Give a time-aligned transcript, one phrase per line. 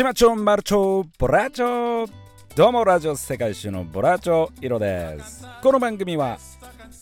[0.00, 2.10] 島町 mucho borracho
[2.56, 6.38] どうもラジオ世界一周のボラチョイロですこの番組は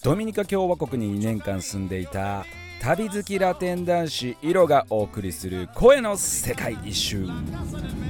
[0.03, 2.45] ドミニカ共和国に2年間住んでいた
[2.83, 7.29] 旅好きラテン男子イロがお送りする声の世界一周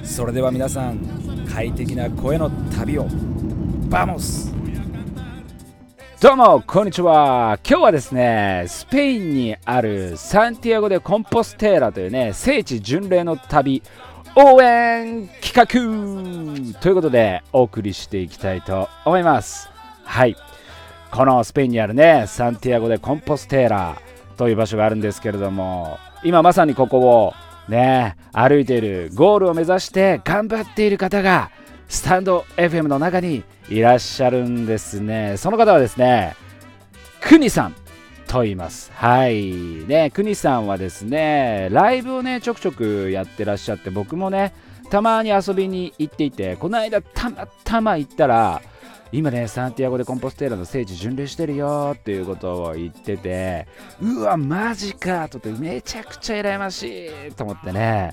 [0.05, 3.09] それでは皆さん快適な声の旅を
[3.91, 4.55] vamos
[6.23, 13.82] どうもこんにちは今日はですねスペインにあるサンティアゴ・デ・コンポステーラというね聖地巡礼の旅
[14.41, 16.81] 応援企画。
[16.81, 19.68] ということでお送りしていきたいと思います。
[20.04, 20.36] はい。
[21.11, 24.00] このスペインにあるねサンティアゴ・でコンポステーラ
[24.36, 27.35] という場所があるんですけれども今まさにここを
[27.68, 31.50] ね歩いているゴールを目指して頑張っている方が
[31.89, 35.36] スタンド FM の中にいらっしゃるんですね。
[35.36, 36.36] その方はですね
[37.20, 37.88] くにさん。
[38.28, 38.92] と言います。
[38.95, 39.53] はい。
[39.87, 44.55] ねくにさんはですねライブをねちょくちょくやってらっしゃって僕もね
[44.91, 48.62] たまに遊びに行っていてこの間たまたま行ったら
[49.11, 53.67] 今ねサンティアゴでコンポステーラの聖地巡礼してるよっていうことを言ってて
[54.00, 58.12] うわマジかとってめちゃくちゃ羨ましいと思ってね。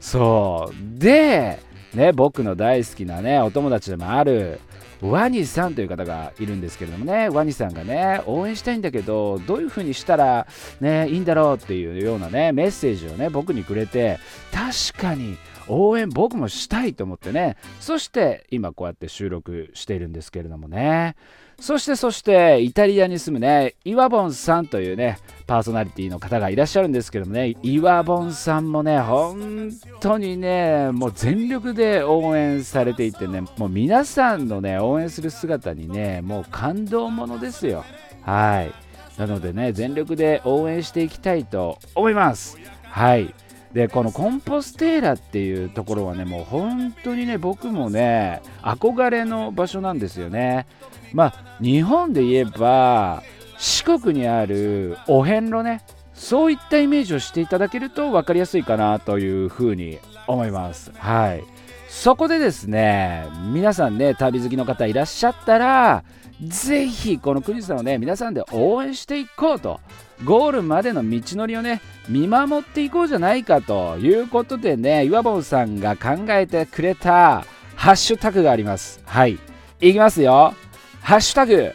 [0.00, 0.98] そう。
[1.00, 1.58] で
[1.94, 4.60] ね、僕の大好きなね、お友達でもある、
[5.00, 10.46] ワニさんという方がいるんですけれどもね、ワニさんがね、応援したいんだけど、どういう風にしたら
[10.80, 14.18] ね、いいんだろうっていうようなね、メッセージをね、僕にくれて、
[14.52, 15.36] 確かに
[15.68, 21.16] 応援僕もしたいと思ってね、そして今こうやって収録しているんですけれどもね、
[21.60, 27.56] そしてそしてイタリアに住むねイワボンさんというねパーソナリティの方がいらっしゃるんですけどもね。
[27.62, 37.84] イワボンさんもね本当にねもう全力で応援されていてねもう皆さんのね応援する姿にねもう感動ものですよ。
[38.22, 38.72] はい。
[39.18, 42.56] なのでね全力で応援していきたいと思います。
[42.84, 43.34] はい。
[43.72, 50.66] でこのコンポステーラっていうところはねもう本当にね僕もね憧れの場所なんですよね。
[51.12, 53.22] まあ日本で言えば
[53.58, 55.82] 四国にあるお遍路ね
[56.14, 60.90] そういったイメージをしていただけると分かりやすいかなというふうに思います。
[60.96, 61.44] はい。
[61.88, 66.04] そこでですね皆さんね旅好きの方いらっしゃったら
[66.40, 69.80] ぜひこの国さんをね皆さんで応援していこうと
[70.24, 77.44] ゴールまでの道のりをね見守っていこうじゃないかということでね岩本さんが考えてくれた
[77.78, 79.00] ハッシュタグがあります。
[79.04, 79.38] はい。
[79.80, 80.52] いきますよ。
[81.00, 81.72] ハッシュタグ、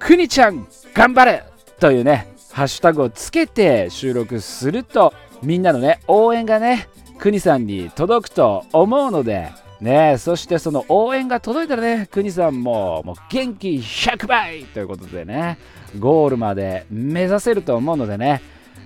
[0.00, 1.44] くにちゃん頑張れ
[1.78, 5.14] というね、ハッシュタグをつけて収録すると、
[5.44, 6.88] みんなのね、応援がね、
[7.18, 15.58] くにさんに届くと思うので、ね、そしてその応援が届いたらね、くにさんももう元気100倍ということでね、
[15.98, 18.40] ゴールまで目指せると思うのでね、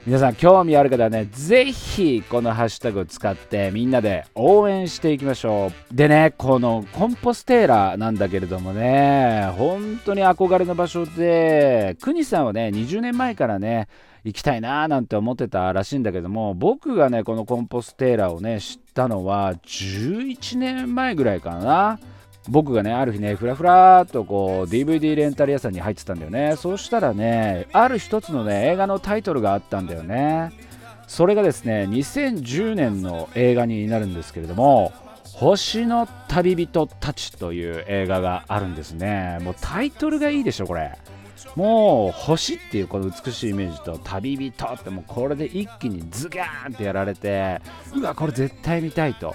[0.09, 5.95] 皆さん興味ある方はね、ぜひこのハッシュタグを使ってみんなで応援していきましょう。
[5.95, 13.87] でね、このコンポステーラなんだけれどもね、本当に憧れの場所で、国さんはね、20年前からね、
[14.25, 22.01] 行きたいなーなんて思ってたらしいんだけども僕がねこのコンポステーラをね知ったのは11年前ぐらいかな
[22.49, 26.57] 僕がねある日ねふらふらっとこう DVD レンタル屋さんに入ってたんだよね。
[26.57, 30.53] そうしたらねある一つのね映画のタイトルがあったんだよね。
[31.07, 34.93] それがですね2010年の映画になるんですけれども
[35.25, 39.39] 星の旅人たちという映画があるんですね。
[39.43, 40.99] もうタイトルがいいでしょこれ。
[41.55, 47.61] もう星っていうこの美しいイメージと旅人ってもうこれで一気にズガーンってやられて
[47.95, 49.35] うわこれ絶対見たいと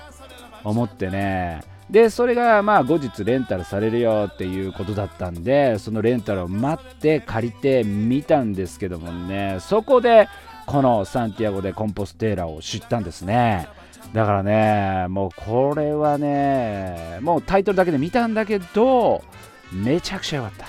[0.63, 1.63] 思ってね
[1.93, 10.27] でそれがまあ後日レンタルされるよっていうことだったんでそのレンタルを待って借りてみたんですけどもねそこで
[10.65, 13.67] このサンティアゴでコンポステーラを知ったんですね。
[14.11, 19.23] だからねもうこれはねもうタイトルだけで見たんだけど
[19.71, 20.65] めちゃくちゃ良かった。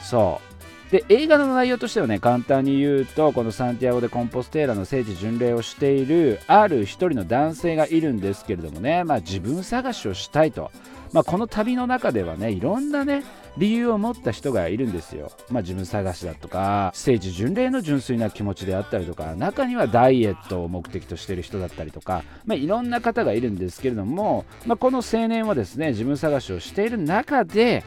[0.00, 0.51] そう。
[0.92, 10.70] で映画の内容としてはね簡単に言うとこのサンティアゴ・でコンポステーラの聖地巡礼をしているある一人の男性がいるんですけれどもね、まあ、自分探しをしたいと、
[11.14, 13.24] まあ、この旅の中ではねいろんなね
[13.56, 27.82] 理由を持った人がいるんですよ、まあ、自分探しだとか聖地巡礼の純粋な気持ちであったりとか中にはダイエットを目的としている人だったりとか、まあ、いろんな方がいるんですけれども、まあ、この青年はですね自分探しをしている中で、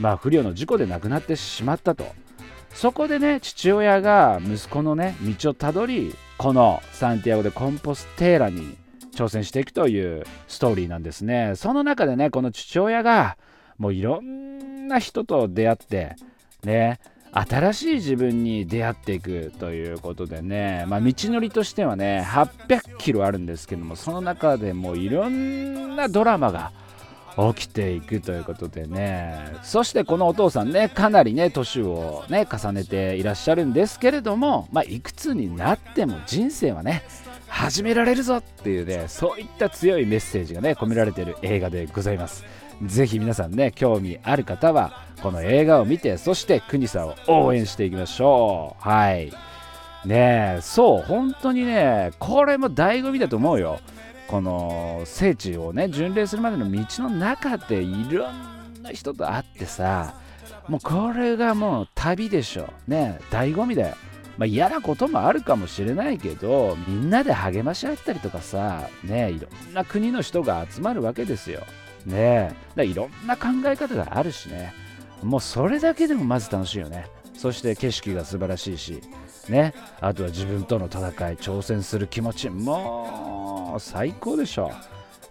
[0.00, 2.06] まあ、不慮の事故で亡くなってしまったと。
[2.72, 8.76] そこでね父親が息子のね道をたどりこのサンティアゴでコンポステーラに
[9.14, 11.54] 挑戦していくというストーリーなんですね。
[11.56, 13.36] その中でねこの父親が
[13.78, 16.16] もういろんな人と出会って
[16.64, 17.00] ね
[17.32, 26.72] 新しい自分に出会っていくということでね、まあ、道のりとしてはね800キロあるんですけどもその中でもいろんなドラマが
[27.54, 29.56] 起きていくということでね。
[29.62, 37.02] そしてこのお父さんねかなりね年をね重ねていらっしゃるんですけれども、まあ、いくつになっても人生はね
[37.46, 42.44] 始められるぞっていうねそういった強いメッセージがね込められている映画でございます。
[42.84, 48.82] ぜひ皆さんね興味ある方はこの映画を見てそして国さんを応援していきましょう。
[48.88, 49.32] はい。
[50.06, 53.80] ねえそう本当にねこれも醍醐味だと思うよ。
[54.30, 60.14] この聖地をね巡礼するまでの道の中でいろんな人と会ってさ
[60.68, 63.96] もうこれがもう旅でしょね醍醐味だよ。
[64.38, 71.66] まあ、嫌なこともあるかもしれないけどみんなで励まし合ったりとかさねいろんな国の人が集まるわけですよ。
[72.06, 74.72] ねだいろんな考え方があるしね。
[75.24, 77.06] もうそれだけでもまず楽しいよね。
[77.34, 79.02] そして景色が素晴らしいし。
[79.48, 83.39] ねあとは自分との戦い挑戦する気持ちもう
[83.70, 84.72] もう最高でしょ。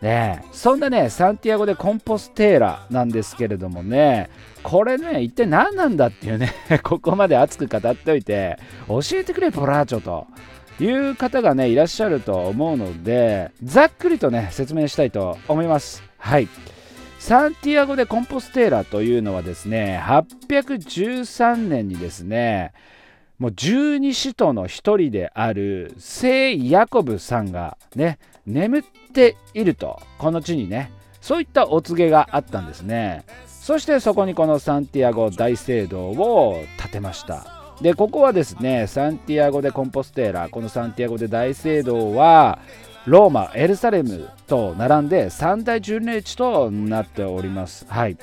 [0.01, 4.29] ねそんなねサンティアゴ・でコンポステーラなんですけれどもね。
[4.63, 6.53] これね一体何なんだっていうね
[6.83, 8.57] ここまで熱く語っておいて
[8.87, 10.27] 教えてくれポラーチョと
[10.81, 16.01] いう方がねいらっしゃると思うのでざっくりとね説明したいと思います。
[16.17, 16.47] はい。
[17.19, 22.71] サンティアゴ・でコンポステーラというのはですね813年にですね
[23.39, 28.83] もう十二使徒の一人である聖ヤコブさんがね眠っ
[29.13, 30.91] ているとこの地にね
[31.21, 33.25] そういったお告げがあったんですね。
[33.47, 37.45] そしてそこにこのサンティアゴ大聖堂を建てました。
[37.81, 42.59] でここはですねサンティアゴ・でコンポステーラこのサンティアゴで大聖堂は
[43.05, 47.85] ローマエルサレムと並んで三大巡礼地となっております。
[47.87, 48.17] はい。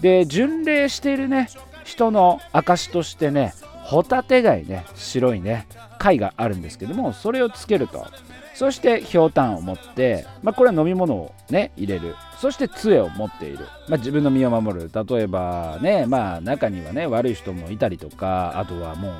[0.00, 1.48] で巡礼しているね
[1.84, 3.54] 人の証としてね
[3.88, 5.66] ホタテ貝ね白いね
[5.98, 8.06] 貝があるんですけどもそれをつけると。
[8.54, 12.16] そしてひょうたんを持って、まあ、これは飲み物をね入れる。
[12.40, 14.90] そして杖を持っている、まあ、自分の身を守る。
[14.92, 19.14] 例えばねまあ中にはね悪い人もいたりとかあとはも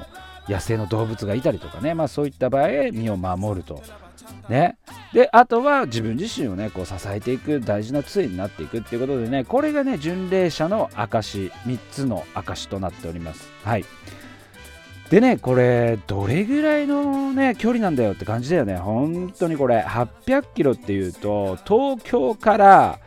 [0.48, 3.82] う野生の動物がいたりとかね、まあ、そういった場合身を守ると。
[4.50, 4.76] ね、
[5.14, 13.50] であとは自分自身をねこう支えていく大事な杖になっていくっていうことでねこれがね巡礼者の証3つの証となっております。
[13.64, 13.84] はい。
[15.10, 18.76] でねこれどれぐらいのね距離なんだよって感じだよね。
[18.76, 22.98] 本当にこれ800キロっていうと東京から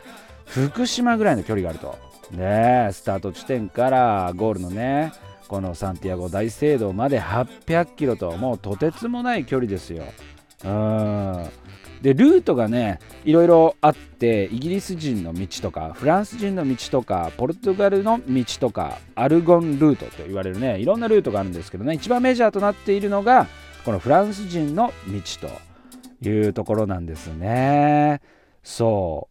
[0.45, 1.97] 福島ぐらいの距離があると。
[2.31, 5.11] ねスタート地点からゴールのね
[5.49, 10.05] このサンティアゴ大聖堂まで800キロともうとてつもない距離ですよ。
[10.63, 11.45] うん。
[12.01, 23.47] でルートがねいろいろあってイギリス人の道とかフランス人の道とかポルトガルの道とかアルゴンルートと言われるねいろんなルートがあるんですけどね一番メジャーとなっているのが
[23.85, 25.47] このフランス人の道
[26.21, 28.21] というところなんですね。
[28.63, 29.27] そ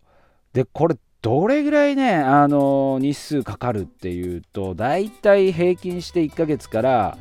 [0.53, 0.57] う。
[0.57, 7.19] でこれどれぐらいねあの日数かかるっていうとだいたい平均して1ヶ月から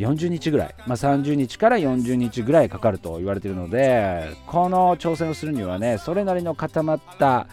[0.00, 7.46] 40日ぐらい、まあ、30日から40日ぐらいかかると言われているのでこの挑戦をするにはねそれなりの固まった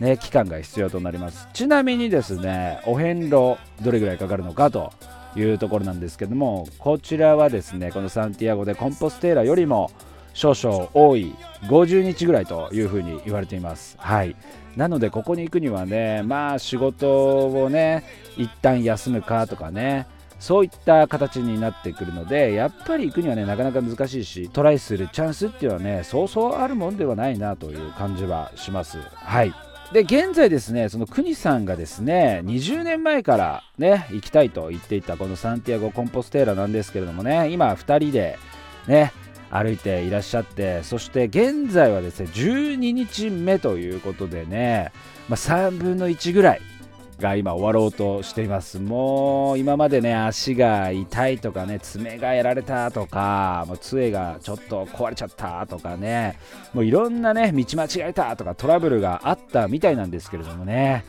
[0.00, 1.48] ね、期間が必要となります。
[1.52, 4.92] ちなみにですねお遍路どれぐらいかかるのかと
[5.36, 9.92] いうところなんですけどもこちらはですねこのサンティアゴでコンポステーラよりも
[10.34, 11.34] 少々多い
[11.68, 13.96] 50日ぐらいというふうに言われています。
[13.98, 14.34] はい。
[14.76, 18.02] なのでここに行くにはねまあ仕事をね
[18.36, 20.08] 一旦休むかとかね
[20.42, 28.98] そういった形になってくるのでやっぱり行くにはねなかなか難しいしトライするチャンスっていうのはねそうそうあるもんではないなという感じはします。
[29.14, 29.54] はい。
[29.92, 38.36] で現在ですねその国さんがですね20年前からね行きたいと言っていたこのサンティアゴ・コンポステーラなんですけれどもね今2人で
[38.88, 39.12] ね
[39.48, 44.90] 歩いていらっしゃってそして現在はですね12日目ということでね、
[45.28, 46.60] まあ、3分の1ぐらい
[47.20, 48.78] が今終わろうとしています。
[48.78, 56.38] もう今までね足が痛いとかね爪がやられたとかもう杖がちょっと壊れちゃったとかね
[56.74, 61.04] もういろんなね道間違えたとかトラブルがあったみたいなんですけれどもね。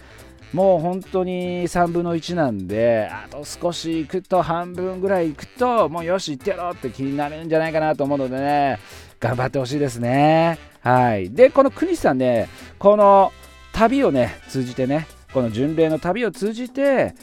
[0.53, 8.77] もう本当に3分の1なんであと少し行くと半分ぐらい行くともうよし行ってやろうって気になるんじゃないかなと思うのでね
[9.19, 10.59] 頑張ってほしいですね。
[10.81, 11.31] はい。
[11.31, 13.31] でこの国さんねこの
[13.71, 17.15] 旅をね通じてねこの巡礼の旅を通じて、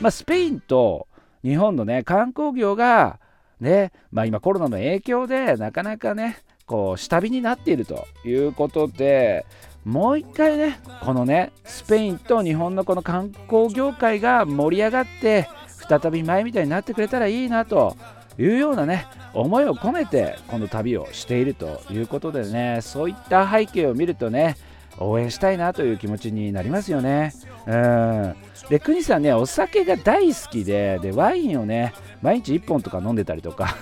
[0.00, 1.08] まあ、スペインと
[1.42, 3.18] 日本のね観光業が
[3.60, 9.46] ね、まあ、今コロナの影響でなかなかねこう下火になっているということで
[9.84, 15.48] もう一回ねこのねスペインと日本のこの観光業界が盛り上がって
[15.88, 17.96] 再び前みたいになってくれたらいいなと
[18.38, 24.56] いうようなね思いを込めてこの旅をしているということでねそういった背景を見るとね
[24.98, 27.32] 応援したいなという気持ちになりますよね。
[27.66, 28.34] うん
[28.68, 33.76] で国さんねお酒が大好きででワインをね毎日1本とか飲んでたりとか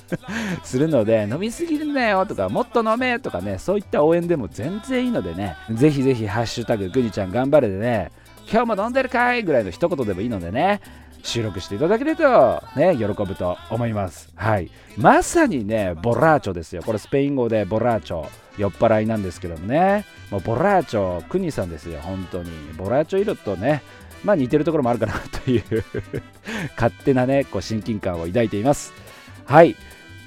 [0.64, 8.10] するので飲みすぎるなよとかもっと飲めとかねそういった応援でも全然いいのでねぜひぜひハッシュタググニちゃん頑張れでね
[8.50, 10.80] 今日も飲んでるかいぐらいの一言でもいいのでね
[11.22, 14.30] 収録していただけるとね喜ぶと思います。
[14.34, 14.70] はい。
[14.96, 16.82] まさにねボラーチョですよ。
[16.82, 18.26] これスペイン語でボラーチョ。
[18.58, 20.04] 酔っ払いなんですけどもね。
[20.30, 22.00] もうボラーチョクニさんですよ。
[22.02, 22.50] 本当に。
[22.76, 23.82] ボラーチョ色とね
[24.24, 25.14] まあ似てるところもあるかな
[25.44, 25.62] という
[26.76, 28.92] 勝手なねこう親近感を抱いています。
[29.44, 29.76] はい。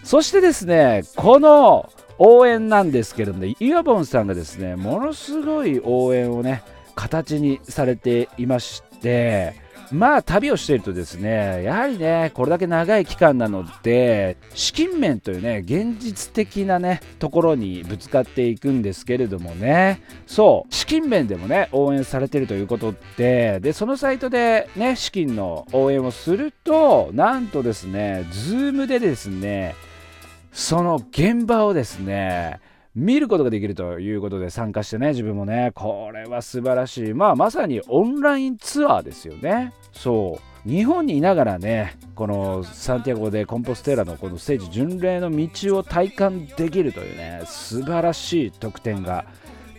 [0.04, 6.64] そしてですねこの応援なんですけれども、ね、イヤボンさんがですねものすごい応援をね
[6.96, 20.02] 形にされていましてまあ旅をしているとですねやはりねこれだけ長い期間なので資金面というね現実的なねところにぶつかっていくんですけれどもね。
[20.28, 29.76] そう資金面でもね応援されてるということででそのサイトでね資金の応援をするとなんとですね Zoom でですね
[30.52, 32.60] その現場をですね
[32.96, 35.72] 見ることができるということで参加してね自分もね。
[35.76, 37.14] これは素晴らしい。
[37.14, 39.74] まあまさにオンラインツアーですよね。
[39.92, 40.70] そう。
[40.70, 49.26] 日本にいながらねこのサンティアゴでコンポステーラのこの聖地巡礼の道を体感できるというね素晴らしい特典が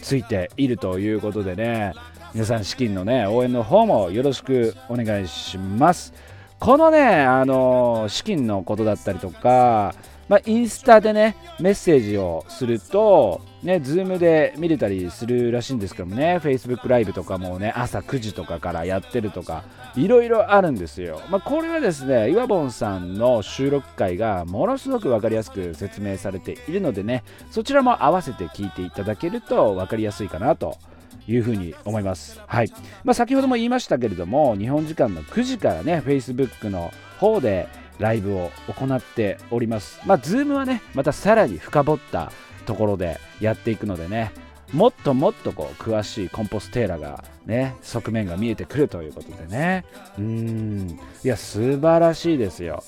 [0.00, 1.92] ついているということでね
[2.35, 6.12] 皆さん資金のね応援の方もよろしくお願いします。
[6.61, 9.94] このねあの資金のことだったりとか
[10.28, 19.64] まあ、インスタでねメッセージをするとね、ズームで見れたりするらしいんですけどもね、Facebook ライブとかもね、朝9時とかからやってるとか、
[19.97, 21.21] いろいろあるんですよ。
[21.30, 30.78] まあ、これはですね、岩本さんの収録回がものすごく分かりやすく説明されているのでね、そちらも合わせて聞いていただけると分かりやすいかなと
[31.26, 32.40] いうふうに思います。
[32.47, 32.71] はい。
[33.02, 37.68] まあ、先ほども言いましたけれども、日本時間の9時からね、Facebook の方で、
[37.99, 40.00] ライブを行っております。
[40.07, 42.33] まあ、ズームはね、またさらに深掘った
[42.67, 44.33] ところでやっていくのでね、
[44.73, 49.85] もっともっとこう詳しいコンポステーラがね、側面が見えてくるということでね。
[50.19, 52.83] うん、いや、素晴らしいですよ。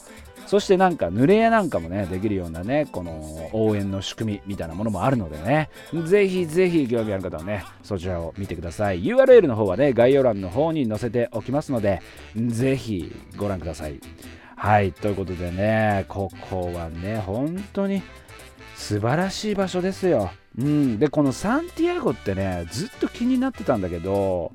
[0.48, 5.68] そしてなんか濡れ屋なんかもね、できるようなね、この応援の仕組みみたいなものもあるのでね、
[6.06, 9.04] ぜひぜひ興味ある方はね、そちらを見てください。
[9.04, 12.00] URL の方はね、概要欄の方に載せておきますので、
[12.34, 14.00] ぜひご覧ください。
[14.60, 18.02] はい、ということでね、ここはね、本当に
[18.74, 20.32] 素晴らしい場所ですよ。
[20.58, 24.50] うん、で、このサンティアゴってね、ずっと気になってたんだけど、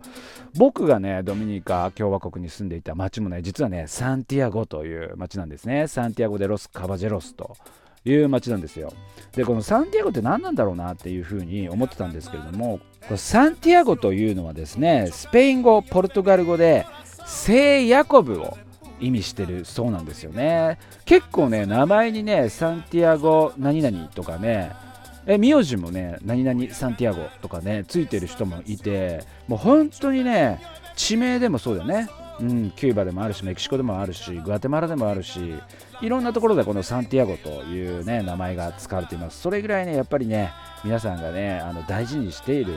[0.58, 5.88] 僕がね、ドミニカ共和国に住んでいた町もね、実はね、サンティアゴという町なんですね。
[5.88, 7.56] サンティアゴ・デ・ロス・カバジェロスと
[8.04, 8.92] いう町なんですよ。
[9.32, 16.86] で、このサンティアゴって何なんだろうなっていうふうに思ってたんですけれども、こサンティアゴというのはですね、スペイン語、ポルトガル語で、
[17.26, 18.58] 聖ヤコブを
[19.00, 20.78] 意味してるそうなんですよね。
[21.06, 24.72] 結構ね名前にねサンティアゴ何々とかね
[25.26, 30.62] え名字もね何々サンティアゴとかねついてる人もいてもう本当にね
[30.96, 32.10] 地名でもそうだよね。
[32.40, 35.54] うん、キューバでもあるしメキシコでもあるしグアテマラでもあるし
[36.02, 39.40] いろんなところでこのサンティアゴというね名前が使われています。
[39.40, 40.52] それぐらいねやっぱりね
[40.84, 42.74] 皆さんがねあの大事にしている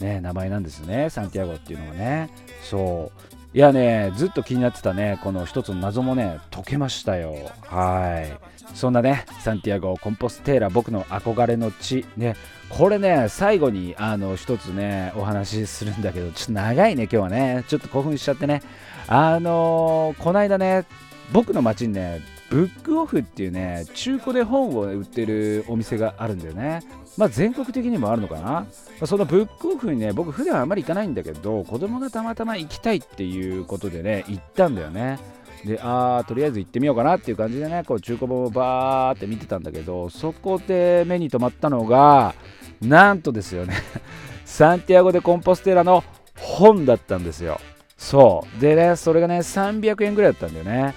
[0.00, 2.30] ね名前なんですねサンティアゴっていうのはね。
[2.62, 3.28] そう。
[3.54, 7.34] いやね、ずっと気になってたね、この一つの謎もね、解けましたよ。
[7.66, 8.48] はい。
[8.74, 12.36] そんなね、サンティアゴ・コンポステーラ、僕の憧れの地、ね、
[12.68, 18.62] これね、最後に、あの、一つね、お話しするんだけど、ちょっと長いね、今日はね、ちょっと興奮しちゃってね、
[19.06, 20.84] あのー、この間ね、
[21.32, 26.80] 僕の街にね、ブックオフっていうね、中古で本を売ってるお店があるんだよね。
[27.18, 28.66] まあ、全国的にもあるのかな、ま
[29.00, 35.18] あ、そのブックオフにね僕普段あんまり行かないんだけど子供がたまたま行きたいっていうことでね行ったんだよね。
[35.64, 42.36] であーとりあえず行ってみようかなっていう感じでねこう中古本をバーって見てたんだけどそこで目に留まったのが
[42.80, 43.74] なんとですよね
[44.46, 46.04] サンティアゴ・でコンポステラの
[46.36, 47.60] 本だったんですよ。
[47.96, 48.60] そう。
[48.60, 50.94] でねそれがね300円ぐらいだったんだよね。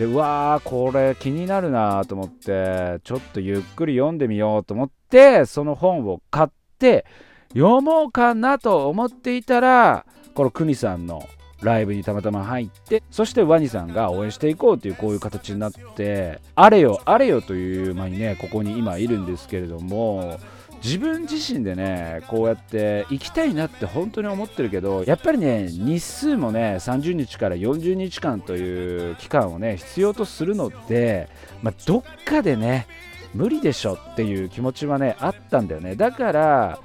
[0.00, 7.04] でうわーこれ気になるなと思ってちょっとゆっくり読んでみようと思ってその本を買って
[7.52, 11.28] 読もうかなと思っていたらこのクさんの
[11.60, 20.40] ライブにたまたま入ってそしてワニさんが応援していこうというこういう形になってあれよあれよという間にねここに今いるんですけれども
[20.82, 31.28] 自分自身でねこうやって行きたいなって本当に思ってるけどやっぱりね日数もね30日から40日間という期間をね必要とするので、
[31.62, 32.86] まあ、どっかでね
[33.34, 35.94] 無理でしょっていう気持ちはねあったんだよね。
[35.96, 36.80] だから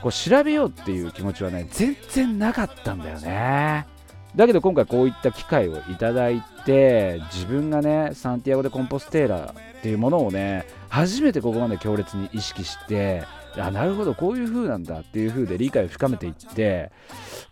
[0.00, 3.86] こう調べようっていう気持ちはね全然なかったんだよね。
[4.36, 13.24] だけど今回こういった機会をいただいて自分がねサンティアゴ・でコンポステーラっていうものをね初めてここまで強烈に意識して
[13.56, 14.14] あなるほど。
[14.14, 16.90] こういう風なんだっていう風で理解を深めていって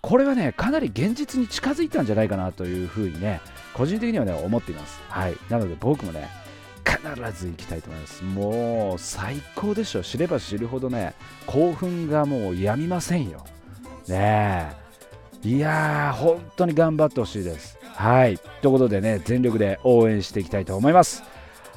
[0.01, 3.41] これはねかなり現実に近づいたんじゃないかなという風にね
[3.75, 5.01] 個人的にはね思っています。
[5.09, 5.37] はい。
[5.49, 6.29] なので僕もね
[6.85, 6.99] 必
[7.39, 8.25] ず行きたいと思います。
[8.25, 11.15] もう最高でしょ知れば知るほどね
[11.47, 13.45] 興奮がもうやみませんよ。
[14.07, 14.73] ね
[15.45, 15.49] え。
[15.49, 17.79] いやー本当に頑張ってほしいです。
[17.83, 18.39] はい。
[18.63, 21.23] ということでね全力で応援していきたいと思います。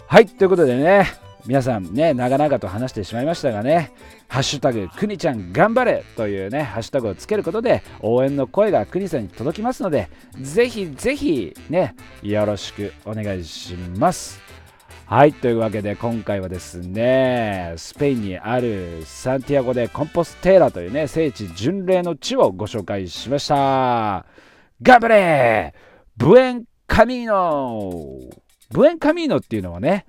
[0.07, 0.27] はい。
[0.27, 1.07] ということでね
[1.45, 3.91] 皆さんね長々と話してしまいましたがね
[4.29, 14.39] 「ハッシュタグくにちゃん頑張れ」というねハッシュタグをつけることで応援の声がくにさんに届きますのでぜひぜひねよろしくお願いします。
[15.05, 24.25] はいというわけで今回はですねスペインにあるサンティアゴでコンポステーラというね聖地巡礼の地をご紹介しました。
[24.81, 25.73] 頑張れ!
[26.15, 28.19] ブエンカミーノ!
[28.71, 30.05] ブエンカミーノっていうのはね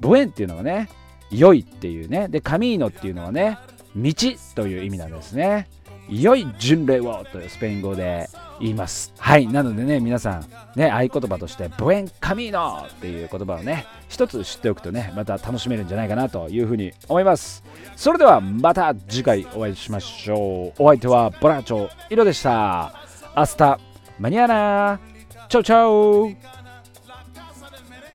[0.00, 0.88] ブエンっていうのはね
[1.30, 2.28] 良いっていうね。
[2.28, 3.58] でカミーノっていうのはね
[3.96, 4.12] 道
[4.54, 5.68] という意味なんですね。
[6.08, 9.12] 良い巡礼をというスペイン語で言います。
[9.18, 9.46] はい。
[9.46, 17.62] なのでね皆さんね合言葉としてブエンカミーノっていう言葉をね一つ知っておくとねまた楽しめるんじゃないかなというふうに思います。
[17.94, 20.82] それではまた次回お会いしましょう。
[20.82, 22.94] お相手はボラーチョイロでした。
[23.34, 23.78] アスタ
[24.18, 25.00] マニアナ。
[25.48, 26.57] チャオチャオ